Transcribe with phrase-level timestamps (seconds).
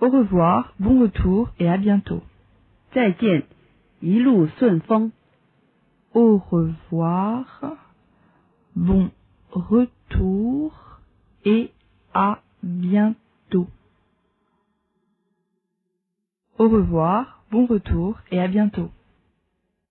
[0.00, 2.22] Au revoir, bon retour et à bientôt.
[2.92, 3.44] 再见，
[4.00, 5.12] 一路顺风。
[6.12, 7.44] Au revoir,
[8.74, 9.10] bon
[9.50, 10.72] retour
[11.44, 11.70] et
[12.14, 13.68] à bientôt.
[16.58, 18.90] Au revoir, bon retour et à bientôt.